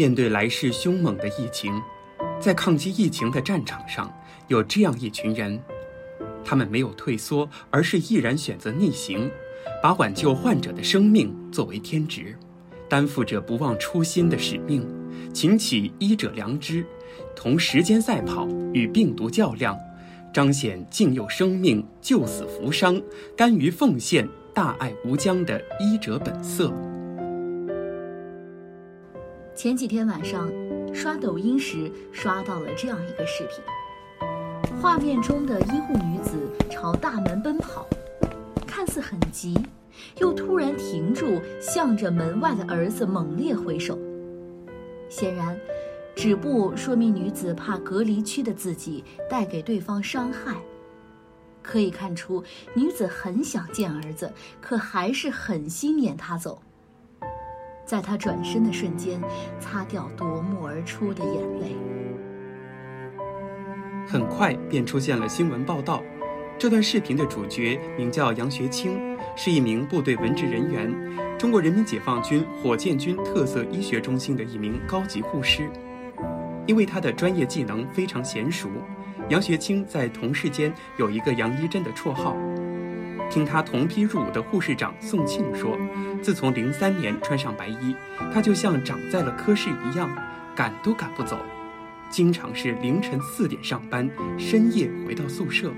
[0.00, 1.78] 面对来势凶猛的疫情，
[2.40, 4.10] 在抗击疫情的战场上，
[4.48, 5.60] 有这样一群人，
[6.42, 9.30] 他们没有退缩，而是毅然选择逆行，
[9.82, 12.34] 把挽救患者的生命作为天职，
[12.88, 14.88] 担负着不忘初心的使命，
[15.34, 16.82] 擎起医者良知，
[17.36, 19.78] 同时间赛跑，与病毒较量，
[20.32, 22.98] 彰显敬佑生命、救死扶伤、
[23.36, 26.72] 甘于奉献、大爱无疆的医者本色。
[29.54, 30.50] 前几天晚上，
[30.94, 34.28] 刷抖音时刷到了这样一个视频，
[34.80, 37.86] 画面中的医护女子朝大门奔跑，
[38.66, 39.58] 看似很急，
[40.18, 43.98] 又突然停住，向着门外的儿子猛烈挥手。
[45.10, 45.58] 显然，
[46.16, 50.56] 止步说明女子怕隔离区的自己带给对方伤害。
[51.62, 52.42] 可以看出，
[52.72, 56.62] 女子很想见儿子，可还是狠心撵他走。
[57.90, 59.20] 在他转身的瞬间，
[59.58, 61.74] 擦掉夺目而出的眼泪。
[64.06, 66.00] 很快便出现了新闻报道，
[66.56, 68.96] 这段视频的主角名叫杨学清，
[69.34, 70.88] 是一名部队文职人员，
[71.36, 75.68] 中国人民解放军火箭军特色医学中心的一名高级护师。
[76.68, 78.68] 因为他的专业技能非常娴熟，
[79.30, 82.36] 杨学清在同事间有一个“杨一真”的绰号。
[83.30, 85.78] 听他同批入伍的护士长宋庆说，
[86.20, 87.94] 自从零三年穿上白衣，
[88.34, 90.10] 他就像长在了科室一样，
[90.54, 91.38] 赶都赶不走，
[92.10, 95.72] 经常是凌晨四点上班，深夜回到宿舍。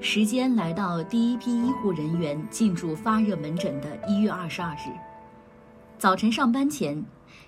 [0.00, 4.88] 时间来到第一批医护人员进驻发热门诊的一月二十二日，
[5.98, 7.04] 早晨上班前，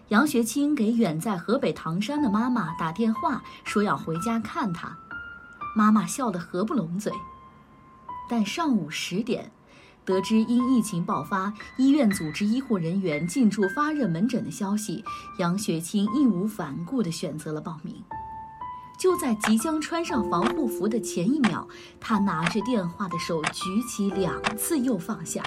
[0.09, 4.99] 杨学清给远在河北唐山的妈妈打电话，说要回家看她。
[5.75, 7.13] 妈妈笑得合不拢嘴，
[8.29, 9.51] 但上午十点，
[10.05, 15.03] 得知因疫情爆发，医院组织医护人员进驻发热门诊的消息，
[15.39, 18.03] 杨雪清义无反顾地选择了报名。
[18.99, 21.67] 就在即将穿上防护服的前一秒，
[21.99, 25.43] 他拿着电话的手举起两次又放下。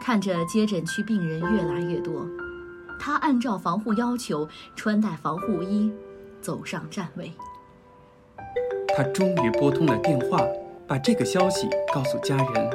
[0.00, 2.26] 看着接诊区病人越来越多，
[2.98, 5.90] 他按照防护要求穿戴防护衣，
[6.40, 7.32] 走上站位。
[8.96, 10.40] 他终于拨通了电话，
[10.86, 12.70] 把这个消息告诉家人。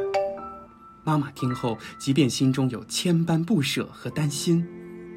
[1.03, 4.67] 妈妈听后，即便心中有千般不舍和担心，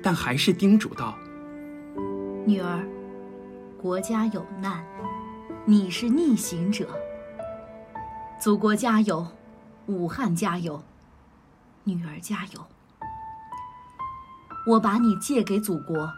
[0.02, 1.16] 但还是叮嘱道
[2.44, 2.86] ：“女儿，
[3.80, 4.84] 国家有难，
[5.64, 6.88] 你是逆行者。
[8.38, 9.26] 祖国加油，
[9.86, 10.82] 武汉加油，
[11.84, 12.66] 女儿加油。
[14.66, 16.12] 我把你借给祖国，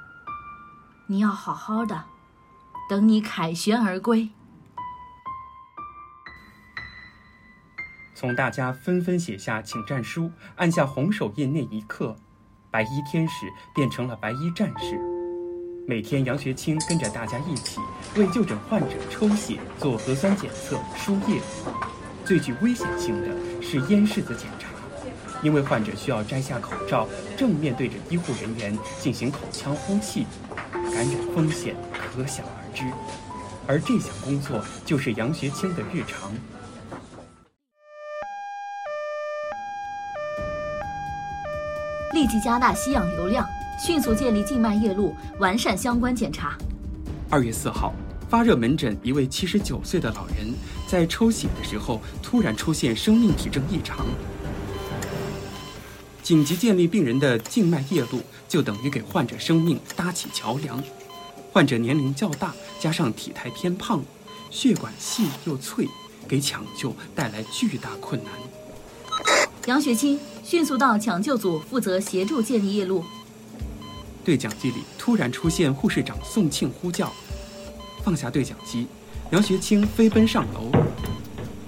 [1.07, 2.07] 你要好好的，
[2.89, 4.31] 等你凯旋而归。”
[8.21, 12.15] 从大家纷纷写下请战书、按下红手印那一刻，
[12.71, 15.01] 白衣天使变成了白衣战士。
[15.89, 17.81] 每天，杨学清跟着大家一起
[18.17, 21.41] 为就诊患者抽血、做核酸检测、输液。
[22.23, 23.29] 最具危险性的
[23.63, 24.69] 是咽拭子检查，
[25.43, 30.27] 因为患者需要摘下口罩，正面对着医护人员进行口腔呼气，
[30.71, 32.85] 感染风险可想而知。
[33.67, 36.31] 而这项工作就是杨学清的日常。
[42.13, 43.47] 立即加大吸氧流量，
[43.79, 46.59] 迅速建立静脉液路，完善相关检查。
[47.29, 47.95] 二月四号，
[48.29, 50.53] 发热门诊一位七十九岁的老人
[50.89, 54.07] 在抽血的时候突然出现生命体征异常，
[56.21, 60.83] 紧急建立病人的静脉液路，就等于给患者生命搭起桥梁。
[61.53, 64.03] 患者年龄较大，加上体态偏胖，
[64.51, 65.87] 血管细又脆，
[66.27, 68.33] 给抢救带来巨大困难。
[69.67, 70.19] 杨雪清。
[70.51, 73.05] 迅速到抢救组负责协助建立夜路。
[74.25, 77.13] 对讲机里突然出现护士长宋庆呼叫，
[78.03, 78.89] 放下对讲机，
[79.31, 80.73] 杨学清飞奔上楼。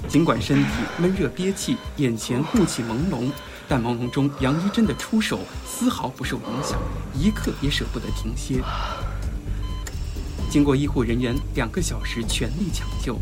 [0.08, 3.30] 尽管身体闷热憋气，眼前雾气朦胧，
[3.68, 6.76] 但朦胧中杨一真的出手丝毫不受影响，
[7.14, 8.60] 一刻也舍不得停歇。
[10.50, 13.16] 经过医护人员两个小时全力抢救，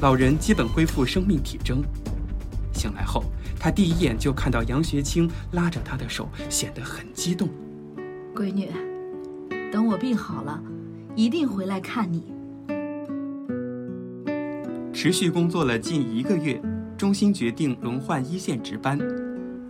[0.00, 1.82] 老人基本恢复生命体征。
[2.72, 3.22] 醒来后。
[3.66, 7.48] 他第一眼就看到杨学清拉着她的手，显得很激动。
[8.32, 8.70] 闺女，
[9.72, 10.62] 等我病好了，
[11.16, 12.32] 一定回来看你。
[14.92, 16.62] 持续工作了近一个月，
[16.96, 18.96] 中心决定轮换一线值班。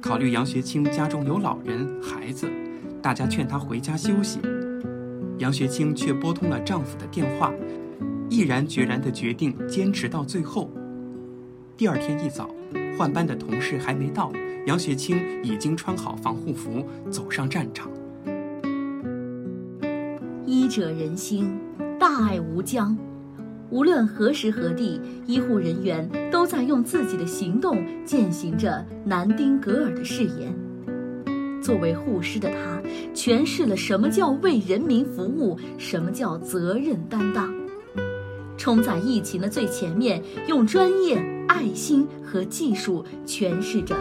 [0.02, 2.50] 考虑杨学清家中有老人、孩子，
[3.00, 4.40] 大家劝她回家休息。
[5.38, 7.50] 杨学清却拨通了丈夫的电话，
[8.28, 10.70] 毅然决然地决定坚持到最后。
[11.78, 12.50] 第二天一早。
[12.96, 14.32] 换班的同事还没到，
[14.66, 17.90] 杨学清已经穿好防护服走上战场。
[20.46, 21.58] 医者仁心，
[21.98, 22.96] 大爱无疆。
[23.68, 30.54] 无论何时何地，医护人员都在用自己的行动践行着南丁格尔的誓言。
[31.60, 32.80] 作为护士的他，
[33.12, 37.52] 诠释了什么叫为人民服务，什么叫责任担当。
[38.56, 41.16] 冲在疫情的最前面，用专业、
[41.56, 43.96] 爱心和技术诠释着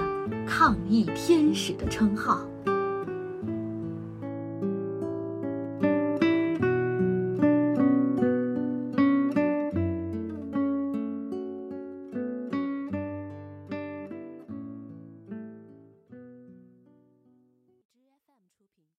[0.45, 2.45] 抗疫天使的称号。